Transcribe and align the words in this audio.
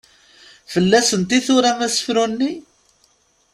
Fell-asent 0.71 1.35
i 1.37 1.39
turamt 1.45 1.85
asefru-nni? 1.87 2.51